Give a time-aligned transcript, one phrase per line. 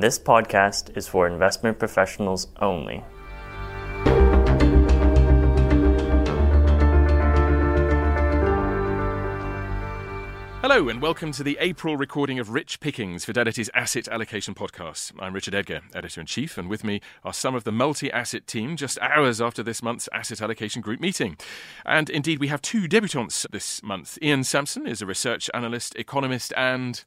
[0.00, 3.02] This podcast is for investment professionals only.
[10.62, 15.14] Hello, and welcome to the April recording of Rich Pickings, Fidelity's asset allocation podcast.
[15.18, 18.46] I'm Richard Edgar, editor in chief, and with me are some of the multi asset
[18.46, 21.36] team just hours after this month's asset allocation group meeting.
[21.84, 24.16] And indeed, we have two debutantes this month.
[24.22, 27.02] Ian Sampson is a research analyst, economist, and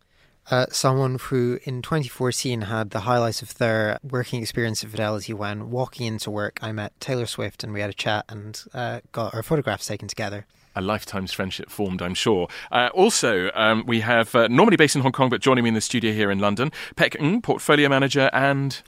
[0.49, 5.69] uh, someone who in 2014 had the highlights of their working experience at Fidelity when
[5.69, 9.33] walking into work, I met Taylor Swift and we had a chat and uh, got
[9.33, 10.45] our photographs taken together
[10.75, 12.47] a lifetime's friendship formed, I'm sure.
[12.71, 15.73] Uh, also, um, we have uh, normally based in Hong Kong, but joining me in
[15.73, 18.81] the studio here in London, Pek Ng, portfolio manager, and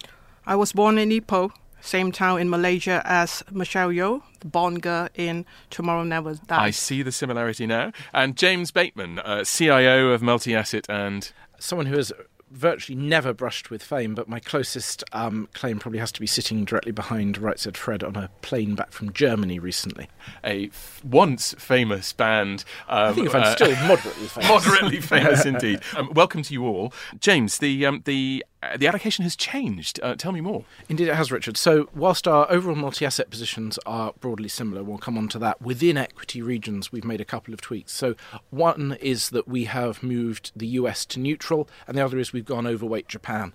[0.45, 1.51] I was born in Ipoh,
[1.83, 6.59] same town in Malaysia as Michelle Yeoh, the Bond girl in Tomorrow Never Dies.
[6.59, 7.91] I see the similarity now.
[8.13, 12.13] And James Bateman, uh, CIO of Multi Asset, and someone who has
[12.53, 16.65] virtually never brushed with fame, but my closest um, claim probably has to be sitting
[16.65, 20.07] directly behind Right Said Fred on a plane back from Germany recently.
[20.43, 22.63] A f- once famous band.
[22.87, 24.49] Um, I think if I'm uh, still moderately famous.
[24.49, 25.81] moderately famous indeed.
[25.95, 26.93] Um, welcome to you all.
[27.19, 29.99] James, the, um, the uh, the allocation has changed.
[30.01, 30.63] Uh, tell me more.
[30.87, 31.57] Indeed, it has, Richard.
[31.57, 35.61] So, whilst our overall multi asset positions are broadly similar, we'll come on to that.
[35.61, 37.91] Within equity regions, we've made a couple of tweaks.
[37.91, 38.15] So,
[38.51, 42.42] one is that we have moved the US to neutral, and the other is we've
[42.45, 43.53] gone overweight Japan.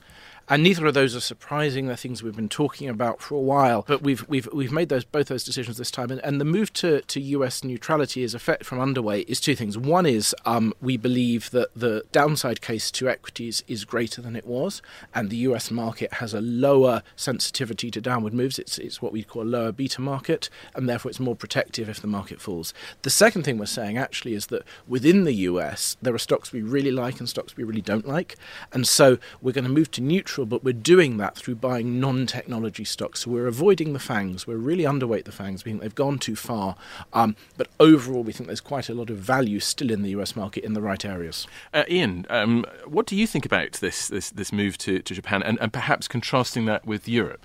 [0.50, 1.86] And neither of those are surprising.
[1.86, 3.84] They're things we've been talking about for a while.
[3.86, 6.10] But we've we've we've made those both those decisions this time.
[6.10, 9.76] And, and the move to, to US neutrality is effect from underway is two things.
[9.76, 14.46] One is um, we believe that the downside case to equities is greater than it
[14.46, 14.80] was,
[15.14, 18.58] and the US market has a lower sensitivity to downward moves.
[18.58, 22.00] It's it's what we call a lower beta market, and therefore it's more protective if
[22.00, 22.72] the market falls.
[23.02, 26.62] The second thing we're saying actually is that within the US there are stocks we
[26.62, 28.36] really like and stocks we really don't like,
[28.72, 32.00] and so we're going to move to neutral neutral, but we're doing that through buying
[32.00, 33.20] non technology stocks.
[33.20, 34.47] So we're avoiding the FANGs.
[34.47, 35.64] We're really underweight the FANGs.
[35.64, 36.77] We think they've gone too far.
[37.12, 40.37] Um, but overall, we think there's quite a lot of value still in the US
[40.37, 41.47] market in the right areas.
[41.75, 45.43] Uh, Ian, um, what do you think about this, this, this move to, to Japan
[45.43, 47.44] and, and perhaps contrasting that with Europe?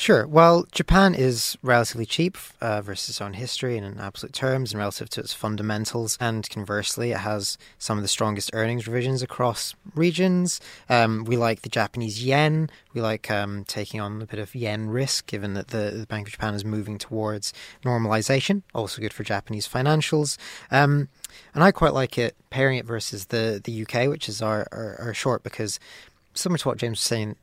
[0.00, 0.26] Sure.
[0.26, 4.78] Well, Japan is relatively cheap uh, versus its own history and in absolute terms and
[4.78, 6.16] relative to its fundamentals.
[6.18, 10.58] And conversely, it has some of the strongest earnings revisions across regions.
[10.88, 12.70] Um, we like the Japanese yen.
[12.94, 16.28] We like um, taking on a bit of yen risk, given that the, the, Bank
[16.28, 17.52] of Japan is moving towards
[17.84, 18.62] normalization.
[18.74, 20.38] Also good for Japanese financials.
[20.70, 21.10] Um,
[21.54, 24.96] and I quite like it pairing it versus the, the UK, which is our, our,
[24.98, 25.78] our short, because
[26.32, 27.36] similar to what James was saying,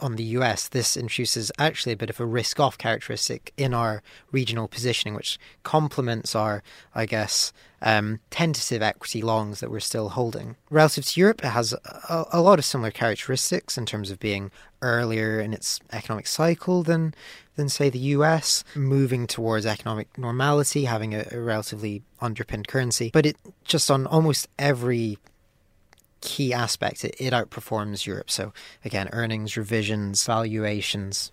[0.00, 4.02] on the US, this introduces actually a bit of a risk off characteristic in our
[4.32, 6.62] regional positioning, which complements our,
[6.94, 10.56] I guess, um, tentative equity longs that we're still holding.
[10.70, 14.50] Relative to Europe, it has a, a, lot of similar characteristics in terms of being
[14.80, 17.14] earlier in its economic cycle than,
[17.56, 23.10] than say, the US, moving towards economic normality, having a, a relatively underpinned currency.
[23.12, 25.18] But it just on almost every
[26.24, 28.30] key aspect, it, it outperforms Europe.
[28.30, 28.52] So
[28.84, 31.30] again, earnings, revisions, valuations,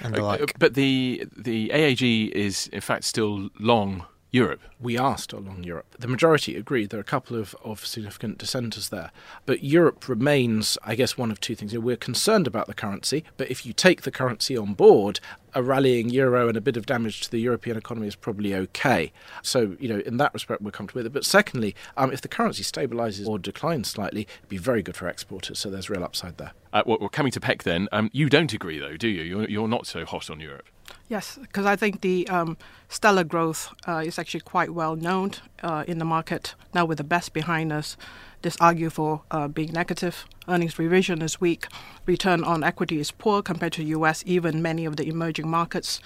[0.00, 0.58] and the uh, like.
[0.58, 4.62] But the the AAG is in fact still long Europe.
[4.80, 5.94] We asked along Europe.
[5.98, 6.86] The majority agree.
[6.86, 9.10] There are a couple of, of significant dissenters there.
[9.44, 11.76] But Europe remains, I guess, one of two things.
[11.76, 15.20] We're concerned about the currency, but if you take the currency on board,
[15.54, 19.12] a rallying euro and a bit of damage to the European economy is probably okay.
[19.42, 21.12] So, you know, in that respect, we're comfortable with it.
[21.12, 25.08] But secondly, um, if the currency stabilises or declines slightly, it'd be very good for
[25.08, 25.58] exporters.
[25.58, 26.52] So there's real upside there.
[26.72, 29.22] Uh, well, coming to Pek then, um, you don't agree, though, do you?
[29.22, 30.64] You're, you're not so hot on Europe.
[31.08, 32.56] Yes, because I think the um,
[32.88, 35.32] stellar growth uh, is actually quite well known
[35.62, 36.54] uh, in the market.
[36.74, 37.96] Now, with the best behind us,
[38.42, 40.24] this argue for uh, being negative.
[40.48, 41.66] Earnings revision is weak.
[42.06, 44.22] Return on equity is poor compared to the U.S.
[44.26, 46.00] Even many of the emerging markets.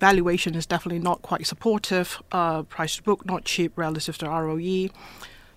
[0.00, 2.22] Valuation is definitely not quite supportive.
[2.32, 4.88] Uh, price to book not cheap relative to ROE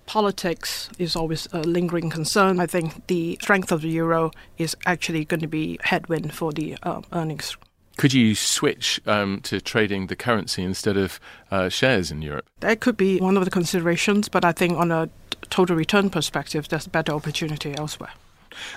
[0.10, 2.60] politics is always a lingering concern.
[2.60, 6.78] I think the strength of the euro is actually going to be headwind for the
[6.82, 7.56] uh, earnings
[8.00, 11.20] could you switch um, to trading the currency instead of
[11.52, 12.46] uh, shares in Europe?
[12.62, 15.10] That could be one of the considerations, but I think on a
[15.50, 18.12] total return perspective, there's a better opportunity elsewhere.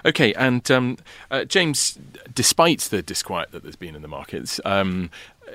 [0.04, 0.98] Okay, and um,
[1.30, 2.00] uh, James,
[2.34, 5.08] despite the disquiet that there's been in the markets, um,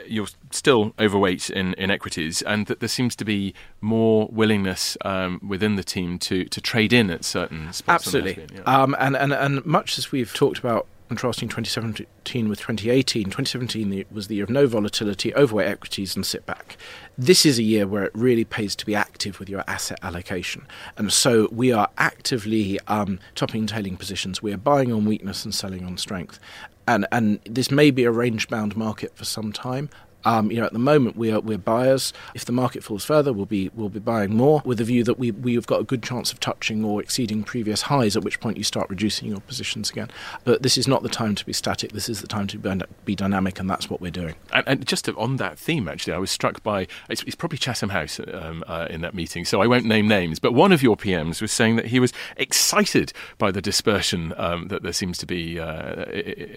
[0.07, 5.41] you're still overweight in, in equities, and that there seems to be more willingness um,
[5.45, 8.07] within the team to, to trade in at certain spots.
[8.07, 8.61] Absolutely, yeah.
[8.61, 14.27] um, and, and and much as we've talked about contrasting 2017 with 2018, 2017 was
[14.27, 16.77] the year of no volatility, overweight equities, and sit back.
[17.17, 20.67] This is a year where it really pays to be active with your asset allocation.
[20.97, 24.41] And so we are actively um, topping and tailing positions.
[24.41, 26.39] We are buying on weakness and selling on strength.
[26.87, 29.89] And, and this may be a range bound market for some time.
[30.27, 32.11] Um, you know, at the moment we are we're buyers.
[32.35, 35.17] If the market falls further, we'll be we'll be buying more with the view that
[35.17, 38.17] we we've got a good chance of touching or exceeding previous highs.
[38.17, 40.11] At which point you start reducing your positions again.
[40.43, 41.93] But this is not the time to be static.
[41.93, 44.35] This is the time to be, be dynamic, and that's what we're doing.
[44.51, 47.57] And, and just to, on that theme, actually, I was struck by it's, it's probably
[47.57, 50.39] Chatham House um, uh, in that meeting, so I won't name names.
[50.39, 54.67] But one of your PMs was saying that he was excited by the dispersion um,
[54.67, 56.03] that there seems to be uh,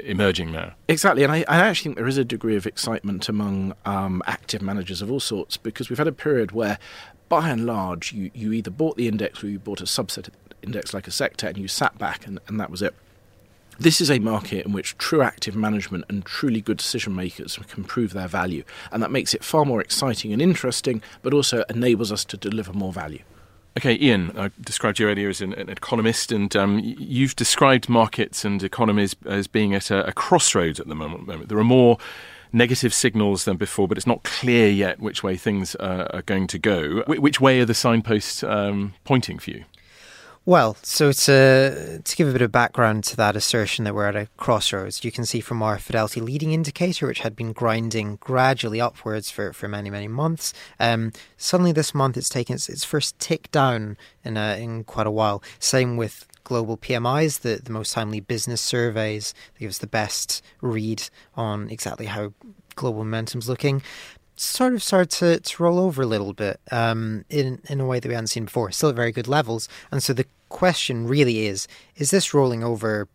[0.05, 0.73] emerging now.
[0.89, 4.63] Exactly, and I, I actually think there is a degree of excitement among um, active
[4.63, 6.79] managers of all sorts because we've had a period where,
[7.29, 10.29] by and large, you, you either bought the index or you bought a subset
[10.63, 12.95] index like a sector and you sat back and, and that was it.
[13.79, 17.83] This is a market in which true active management and truly good decision makers can
[17.85, 18.63] prove their value,
[18.93, 22.75] and that makes it far more exciting and interesting, but also enables us to deliver
[22.75, 23.23] more value.
[23.79, 28.45] Okay, Ian, I described you earlier as an, an economist, and um, you've described markets
[28.45, 31.49] and economies as being at a, a crossroads at the moment.
[31.49, 31.97] There are more
[32.53, 36.59] negative signals than before, but it's not clear yet which way things are going to
[36.59, 37.03] go.
[37.03, 39.65] Wh- which way are the signposts um, pointing for you?
[40.47, 44.17] Well, so to to give a bit of background to that assertion that we're at
[44.17, 48.81] a crossroads, you can see from our fidelity leading indicator, which had been grinding gradually
[48.81, 50.55] upwards for, for many many months.
[50.81, 55.07] Um, suddenly this month it's taken its, its first tick down in a, in quite
[55.07, 55.43] a while.
[55.59, 61.09] Same with global PMIs, the, the most timely business surveys, give us the best read
[61.35, 62.33] on exactly how
[62.75, 63.83] global momentum's looking,
[64.37, 68.01] sort of started to, to roll over a little bit um, in, in a way
[68.01, 68.71] that we hadn't seen before.
[68.71, 69.69] Still at very good levels.
[69.91, 73.09] And so the question really is is this rolling over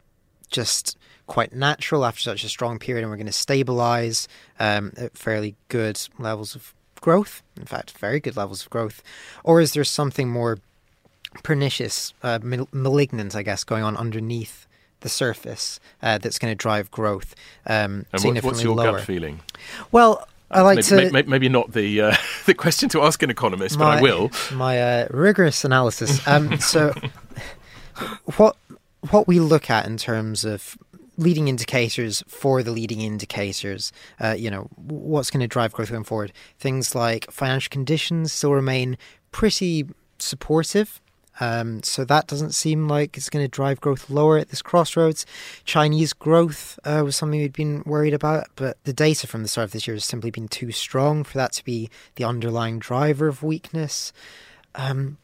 [0.49, 4.27] just quite natural after such a strong period and we're going to stabilize
[4.59, 7.41] um, at fairly good levels of growth?
[7.57, 9.01] In fact, very good levels of growth.
[9.43, 10.59] Or is there something more
[11.43, 14.67] pernicious, uh, malignant, I guess, going on underneath
[15.01, 17.35] the surface uh, that's going to drive growth
[17.67, 18.97] um, and significantly what's your lower.
[18.97, 19.41] gut feeling?
[19.91, 22.15] Well, I like maybe, to maybe, maybe not the uh,
[22.45, 24.31] the question to ask an economist, my, but I will.
[24.53, 26.25] My uh, rigorous analysis.
[26.27, 26.93] Um, so,
[28.37, 28.55] what
[29.11, 30.77] what we look at in terms of
[31.17, 36.03] leading indicators for the leading indicators, uh, you know, what's going to drive growth going
[36.03, 36.33] forward?
[36.59, 38.97] Things like financial conditions still remain
[39.31, 39.87] pretty
[40.19, 41.01] supportive
[41.39, 45.25] um, so that doesn't seem like it's going to drive growth lower at this crossroads.
[45.65, 49.65] Chinese growth uh, was something we'd been worried about, but the data from the start
[49.65, 53.27] of this year has simply been too strong for that to be the underlying driver
[53.27, 54.13] of weakness.
[54.75, 55.17] Um,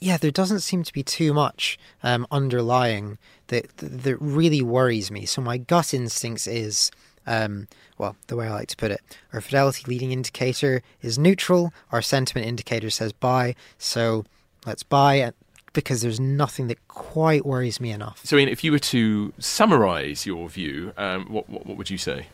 [0.00, 5.24] yeah, there doesn't seem to be too much um, underlying that that really worries me.
[5.24, 6.90] So my gut instincts is.
[7.28, 7.66] Um,
[7.98, 9.00] well, the way I like to put it,
[9.32, 14.24] our fidelity leading indicator is neutral, our sentiment indicator says buy, so
[14.66, 15.34] let's buy it
[15.72, 18.20] because there's nothing that quite worries me enough.
[18.24, 21.98] So, Ian, if you were to summarise your view, um, what, what, what would you
[21.98, 22.26] say?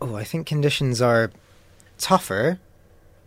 [0.00, 1.30] Oh, I think conditions are
[1.98, 2.58] tougher,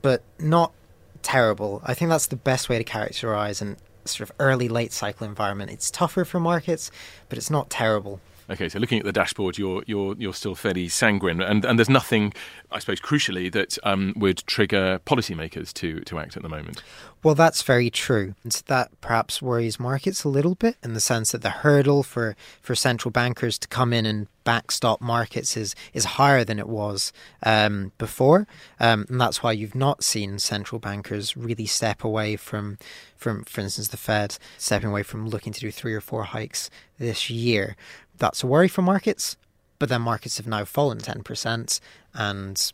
[0.01, 0.73] but not
[1.21, 1.81] terrible.
[1.85, 5.71] I think that's the best way to characterise an sort of early late cycle environment.
[5.71, 6.91] It's tougher for markets,
[7.29, 8.19] but it's not terrible.
[8.51, 11.89] Okay, so looking at the dashboard, you're you're you're still fairly sanguine, and and there's
[11.89, 12.33] nothing,
[12.71, 16.81] I suppose, crucially that um, would trigger policymakers to to act at the moment.
[17.21, 18.33] Well, that's very true.
[18.43, 22.35] And that perhaps worries markets a little bit in the sense that the hurdle for,
[22.61, 27.11] for central bankers to come in and backstop markets is is higher than it was
[27.43, 28.47] um, before,
[28.79, 32.77] um, and that's why you've not seen central bankers really step away from,
[33.15, 36.69] from, for instance, the Fed stepping away from looking to do three or four hikes
[36.97, 37.75] this year.
[38.19, 39.37] That's a worry for markets,
[39.79, 41.79] but then markets have now fallen 10%,
[42.13, 42.73] and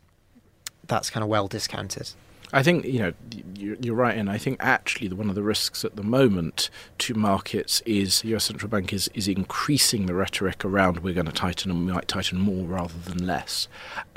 [0.86, 2.10] that's kind of well discounted.
[2.52, 3.12] I think you know
[3.58, 7.82] you're right, and I think actually one of the risks at the moment to markets
[7.84, 8.44] is the U.S.
[8.44, 12.06] central bank is is increasing the rhetoric around we're going to tighten and we might
[12.06, 13.66] tighten more rather than less,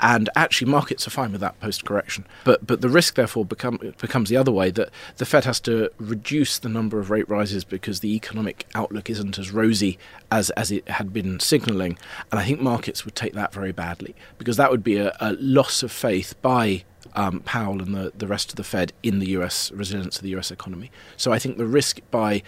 [0.00, 2.26] and actually markets are fine with that post correction.
[2.44, 5.90] But but the risk therefore become becomes the other way that the Fed has to
[5.98, 9.98] reduce the number of rate rises because the economic outlook isn't as rosy
[10.30, 11.98] as as it had been signalling,
[12.30, 15.32] and I think markets would take that very badly because that would be a, a
[15.32, 19.30] loss of faith by um, Powell and the, the rest of the Fed in the
[19.30, 20.90] US resilience of the US economy.
[21.16, 22.42] So I think the risk by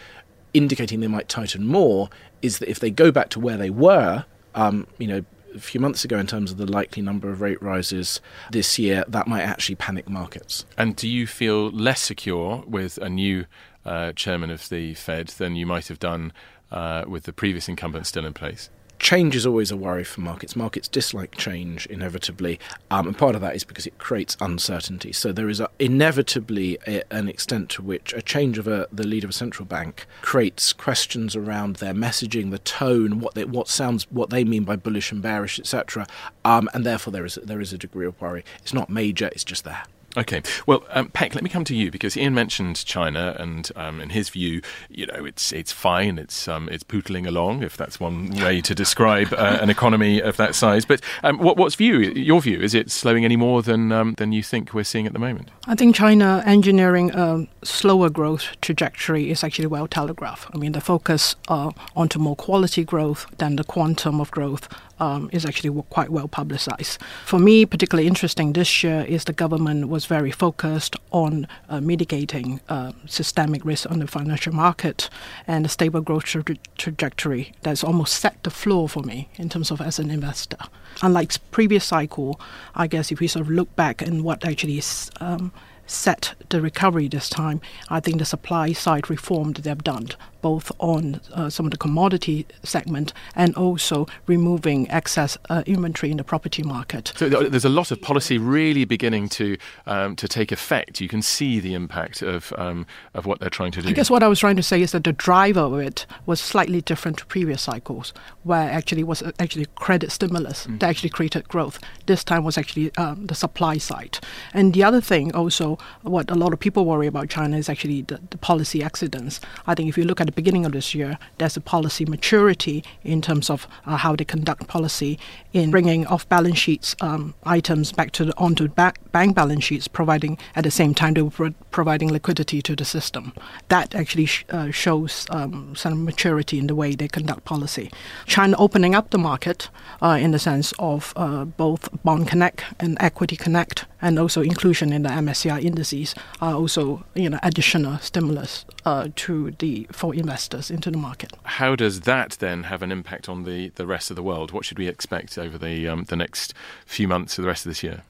[0.54, 2.11] indicating they might tighten more
[2.42, 5.80] is that if they go back to where they were, um, you know, a few
[5.80, 9.42] months ago in terms of the likely number of rate rises this year, that might
[9.42, 10.64] actually panic markets.
[10.78, 13.47] And do you feel less secure with a new
[13.85, 16.32] uh, chairman of the Fed than you might have done
[16.71, 18.71] uh, with the previous incumbent still in place?
[19.02, 20.54] Change is always a worry for markets.
[20.54, 22.59] Markets dislike change inevitably,
[22.90, 25.12] um, and part of that is because it creates uncertainty.
[25.12, 29.06] So there is a, inevitably a, an extent to which a change of a, the
[29.06, 33.68] leader of a central bank creates questions around their messaging, the tone, what they, what
[33.68, 36.06] sounds, what they mean by bullish and bearish, etc.
[36.44, 38.44] Um, and therefore there is there is a degree of worry.
[38.62, 39.82] It's not major; it's just there.
[40.16, 40.42] Okay.
[40.66, 44.11] Well, um, Pek, let me come to you because Ian mentioned China, and um, in
[44.11, 46.19] his view, you know, it's it's fine.
[46.19, 50.37] It's um, it's pootling along, if that's one way to describe uh, an economy of
[50.37, 50.85] that size.
[50.85, 51.99] But um, what, what's view?
[51.99, 55.14] Your view is it slowing any more than um, than you think we're seeing at
[55.14, 55.49] the moment?
[55.66, 60.50] I think China engineering a slower growth trajectory is actually well telegraphed.
[60.54, 64.69] I mean, the focus uh, onto more quality growth than the quantum of growth
[65.02, 67.02] um, is actually quite well publicized.
[67.26, 72.61] For me, particularly interesting this year is the government was very focused on uh, mitigating
[72.68, 75.11] uh, systemic risk on the financial market
[75.49, 76.44] and a stable growth tra-
[76.78, 80.59] trajectory that's almost set the floor for me in terms of as an investor.
[81.02, 82.40] Unlike previous cycle,
[82.76, 85.50] I guess if we sort of look back and what actually is um,
[85.85, 90.11] set the recovery this time, I think the supply side reform that they've done
[90.42, 96.18] both on uh, some of the commodity segment and also removing excess uh, inventory in
[96.18, 97.12] the property market.
[97.16, 99.56] So there's a lot of policy really beginning to
[99.87, 101.00] um, to take effect.
[101.00, 103.88] You can see the impact of um, of what they're trying to do.
[103.88, 106.40] I guess what I was trying to say is that the driver of it was
[106.40, 110.78] slightly different to previous cycles, where actually was actually credit stimulus mm.
[110.80, 111.78] that actually created growth.
[112.06, 114.18] This time was actually um, the supply side.
[114.52, 118.02] And the other thing also, what a lot of people worry about China is actually
[118.02, 119.40] the, the policy accidents.
[119.66, 122.83] I think if you look at the beginning of this year, there's a policy maturity
[123.05, 125.19] in terms of uh, how they conduct policy
[125.53, 129.87] in bringing off balance sheets um, items back to the, onto back, bank balance sheets,
[129.89, 133.35] providing at the same time they were pro- providing liquidity to the system.
[133.69, 137.91] That actually sh- uh, shows um, some maturity in the way they conduct policy.
[138.27, 139.69] China opening up the market
[140.01, 144.93] uh, in the sense of uh, both Bond Connect and Equity Connect, and also inclusion
[144.93, 150.71] in the MSCI indices are also you know additional stimulus uh, to the for investors
[150.71, 151.31] into the market.
[151.61, 154.52] How does that then have an impact on the, the rest of the world?
[154.52, 156.55] What should we expect over the um, the next
[156.87, 158.02] few months of the rest of this year?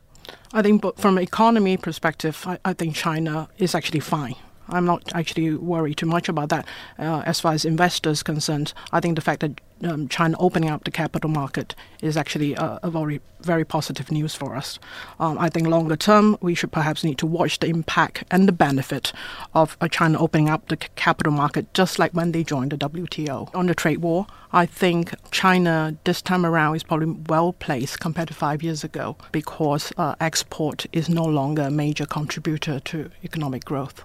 [0.52, 4.36] I think, but from an economy perspective, I, I think China is actually fine.
[4.72, 6.66] I'm not actually worried too much about that.
[6.98, 10.84] Uh, as far as investors concerned, I think the fact that um, China opening up
[10.84, 14.78] the capital market is actually a, a very very positive news for us.
[15.18, 18.52] Um, I think longer term we should perhaps need to watch the impact and the
[18.52, 19.12] benefit
[19.52, 23.52] of uh, China opening up the capital market, just like when they joined the WTO
[23.54, 24.26] on the trade war.
[24.52, 29.16] I think China this time around is probably well placed compared to five years ago
[29.32, 34.04] because uh, export is no longer a major contributor to economic growth.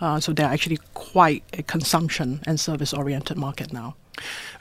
[0.00, 3.96] Uh, so they're actually quite a consumption and service oriented market now.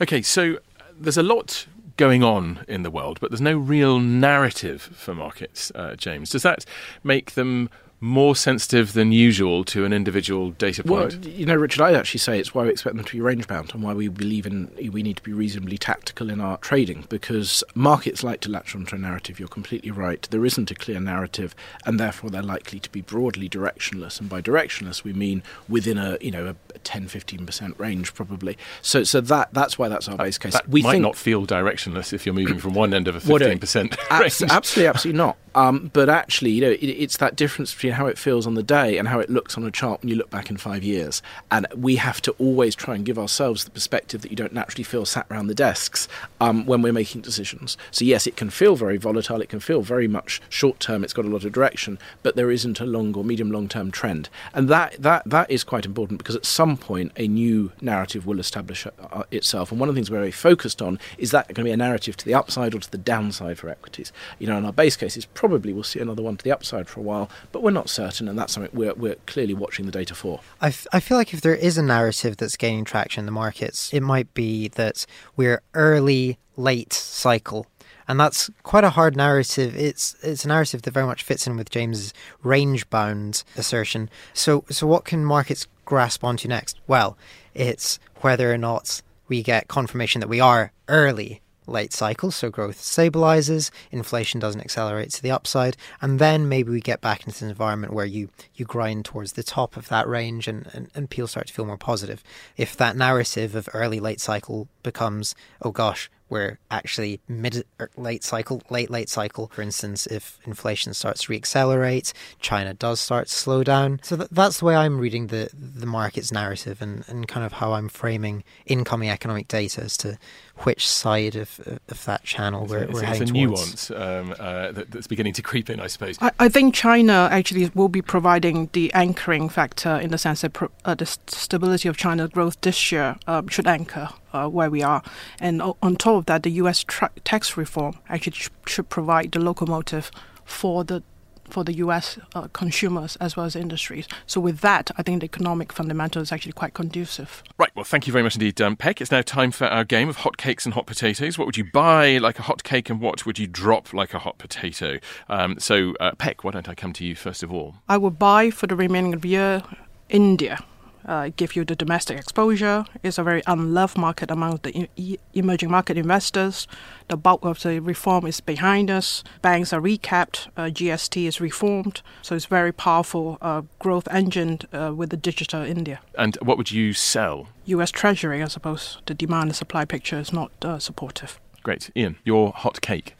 [0.01, 0.57] Okay, so
[0.99, 5.71] there's a lot going on in the world, but there's no real narrative for markets,
[5.75, 6.29] uh, James.
[6.29, 6.65] Does that
[7.03, 7.69] make them
[8.03, 11.15] more sensitive than usual to an individual data point?
[11.15, 13.47] Well, you know, Richard, I'd actually say it's why we expect them to be range
[13.47, 17.05] bound and why we believe in we need to be reasonably tactical in our trading
[17.07, 19.39] because markets like to latch onto a narrative.
[19.39, 20.27] You're completely right.
[20.29, 21.55] There isn't a clear narrative,
[21.85, 24.19] and therefore they're likely to be broadly directionless.
[24.19, 28.57] And by directionless, we mean within a you know a 10, 15 percent range probably.
[28.81, 30.51] So, so that that's why that's our base case.
[30.51, 33.21] That we might think, not feel directionless if you're moving from one end of a
[33.21, 34.41] 15 percent range.
[34.41, 35.37] Absolutely, absolutely not.
[35.55, 38.63] Um, but actually, you know, it, it's that difference between how it feels on the
[38.63, 41.21] day and how it looks on a chart when you look back in five years.
[41.51, 44.83] And we have to always try and give ourselves the perspective that you don't naturally
[44.83, 46.07] feel sat around the desks
[46.41, 47.77] um, when we're making decisions.
[47.91, 51.13] So, yes, it can feel very volatile, it can feel very much short term, it's
[51.13, 54.29] got a lot of direction, but there isn't a long or medium long term trend.
[54.53, 58.39] And that, that, that is quite important because at some point a new narrative will
[58.39, 59.71] establish uh, itself.
[59.71, 61.77] And one of the things we're very focused on is that going to be a
[61.77, 64.11] narrative to the upside or to the downside for equities.
[64.39, 66.87] You know, and our base case is probably we'll see another one to the upside
[66.87, 69.91] for a while, but we're not certain, and that's something we're, we're clearly watching the
[69.91, 70.39] data for.
[70.61, 73.33] I, f- I feel like if there is a narrative that's gaining traction in the
[73.33, 77.67] markets, it might be that we're early, late cycle
[78.07, 79.75] and that's quite a hard narrative.
[79.75, 84.09] It's it's a narrative that very much fits in with James's range bound assertion.
[84.33, 86.79] So so what can markets grasp onto next?
[86.87, 87.17] Well,
[87.53, 92.81] it's whether or not we get confirmation that we are early late cycle, so growth
[92.81, 97.49] stabilizes, inflation doesn't accelerate to the upside, and then maybe we get back into an
[97.49, 101.27] environment where you you grind towards the top of that range and, and, and people
[101.27, 102.23] start to feel more positive.
[102.57, 108.23] If that narrative of early late cycle becomes, oh gosh, we're actually mid er, late
[108.23, 113.33] cycle, late late cycle, for instance, if inflation starts to reaccelerate, China does start to
[113.33, 113.99] slow down.
[114.01, 117.53] So that, that's the way I'm reading the the market's narrative and, and kind of
[117.53, 120.17] how I'm framing incoming economic data as to
[120.57, 123.89] which side of, of that channel we're, it's, we're it's heading a towards.
[123.89, 126.17] nuance um, uh, that, that's beginning to creep in, I suppose.
[126.21, 130.53] I, I think China actually will be providing the anchoring factor in the sense that
[130.53, 134.83] pro, uh, the stability of China's growth this year um, should anchor uh, where we
[134.83, 135.01] are.
[135.39, 136.83] And on top of that, the U.S.
[136.83, 140.11] Tra- tax reform actually sh- should provide the locomotive
[140.45, 141.03] for the
[141.49, 142.17] for the U.S.
[142.35, 144.07] Uh, consumers as well as industries.
[144.25, 147.43] So with that, I think the economic fundamentals is actually quite conducive.
[147.57, 149.01] Right, well, thank you very much indeed, um, Pek.
[149.01, 151.37] It's now time for our game of hot cakes and hot potatoes.
[151.37, 154.19] What would you buy like a hot cake and what would you drop like a
[154.19, 154.99] hot potato?
[155.29, 157.75] Um, so, uh, Pek, why don't I come to you first of all?
[157.87, 159.63] I would buy for the remaining of the year
[160.09, 160.63] India.
[161.05, 162.85] Uh, give you the domestic exposure.
[163.03, 166.67] It's a very unloved market among the e- emerging market investors.
[167.09, 169.23] The bulk of the reform is behind us.
[169.41, 170.47] Banks are recapped.
[170.55, 172.01] Uh, GST is reformed.
[172.21, 175.99] So it's very powerful uh, growth engine uh, with the digital India.
[176.17, 177.47] And what would you sell?
[177.65, 177.91] U.S.
[177.91, 178.97] Treasury, I suppose.
[179.05, 181.39] The demand and supply picture is not uh, supportive.
[181.63, 181.89] Great.
[181.95, 183.15] Ian, your hot cake.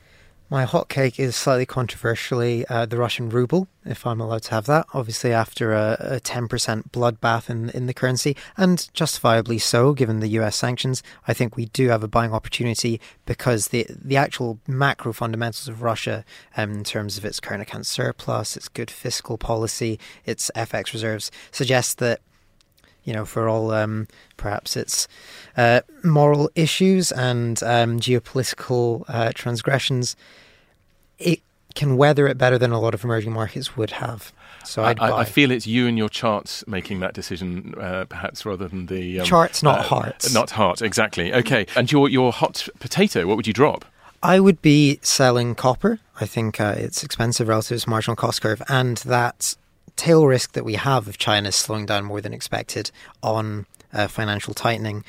[0.54, 4.68] My hot cake is slightly controversially uh, the Russian ruble, if I'm allowed to have
[4.68, 4.86] that.
[4.94, 10.28] Obviously, after a, a 10% bloodbath in, in the currency, and justifiably so, given the
[10.28, 15.12] US sanctions, I think we do have a buying opportunity because the the actual macro
[15.12, 16.24] fundamentals of Russia,
[16.56, 21.32] um, in terms of its current account surplus, its good fiscal policy, its FX reserves,
[21.50, 22.22] suggests that
[23.04, 24.08] you know, for all um,
[24.38, 25.08] perhaps its
[25.58, 30.16] uh, moral issues and um, geopolitical uh, transgressions,
[31.20, 31.42] it
[31.76, 34.32] can weather it better than a lot of emerging markets would have.
[34.66, 35.20] So I'd I.
[35.20, 39.20] I feel it's you and your charts making that decision, uh, perhaps rather than the
[39.20, 40.34] um, Charts, not uh, hearts.
[40.34, 41.34] Not heart, exactly.
[41.34, 43.86] Okay, and your your hot potato, what would you drop?
[44.22, 46.00] I would be selling copper.
[46.22, 49.56] I think uh, it's expensive relative to its marginal cost curve, and that
[49.96, 52.90] tail risk that we have of China slowing down more than expected
[53.22, 55.04] on uh, financial tightening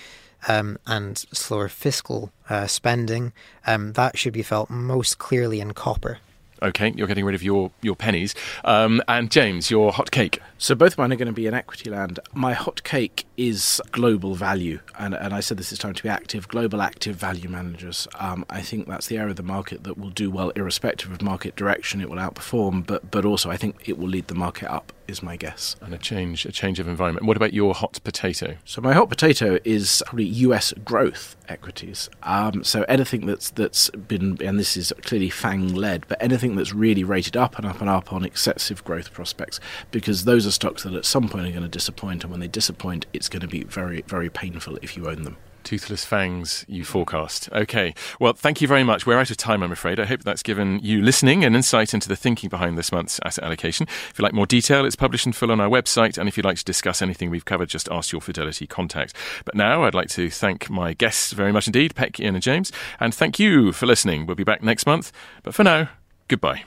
[0.49, 3.33] um, and slower fiscal uh, spending,
[3.67, 6.19] um, that should be felt most clearly in copper.
[6.63, 8.35] Okay, you're getting rid of your your pennies.
[8.65, 10.41] Um, and James, your hot cake.
[10.57, 12.21] So both mine are going to be in equity land.
[12.33, 16.09] My hot cake is global value, and, and I said this is time to be
[16.09, 18.09] active, global active value managers.
[18.19, 21.21] Um, I think that's the area of the market that will do well, irrespective of
[21.21, 22.01] market direction.
[22.01, 24.93] It will outperform, but but also I think it will lead the market up.
[25.07, 25.77] Is my guess.
[25.83, 27.27] And a change, a change of environment.
[27.27, 28.57] What about your hot potato?
[28.65, 30.73] So my hot potato is probably U.S.
[30.83, 32.09] growth equities.
[32.23, 36.73] Um, so anything that's that's been, and this is clearly Fang led, but anything that's
[36.73, 40.85] really rated up and up and up on excessive growth prospects, because those are stocks
[40.85, 43.49] that at some point are going to disappoint, and when they disappoint, it's going to
[43.49, 45.37] be very very painful if you own them.
[45.65, 47.49] Toothless fangs, you forecast.
[47.53, 47.95] Okay.
[48.21, 49.07] Well, thank you very much.
[49.07, 49.99] We're out of time, I'm afraid.
[49.99, 53.45] I hope that's given you listening an insight into the thinking behind this month's asset
[53.45, 53.87] allocation.
[53.89, 56.19] If you'd like more detail, it's published in full on our website.
[56.19, 59.15] And if you'd like to discuss anything we've covered, just ask your Fidelity contact.
[59.45, 62.71] But now I'd like to thank my guests very much indeed, Pek, Ian, and James.
[63.01, 64.27] And thank you for listening.
[64.27, 65.13] We'll be back next month.
[65.43, 65.89] But for now,
[66.29, 66.65] goodbye.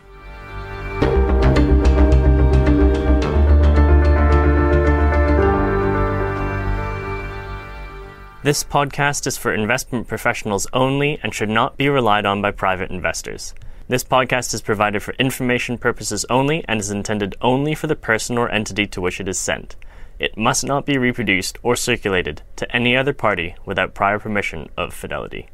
[8.47, 12.89] This podcast is for investment professionals only and should not be relied on by private
[12.89, 13.53] investors.
[13.89, 18.37] This podcast is provided for information purposes only and is intended only for the person
[18.37, 19.75] or entity to which it is sent.
[20.17, 24.93] It must not be reproduced or circulated to any other party without prior permission of
[24.93, 25.49] Fidelity.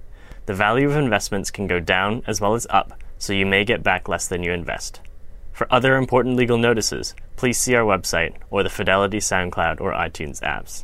[0.45, 3.81] The value of investments can go down as well as up, so you may get
[3.81, 5.01] back less than you invest.
[5.51, 10.41] For other important legal notices, please see our website or the Fidelity SoundCloud or iTunes
[10.41, 10.83] apps.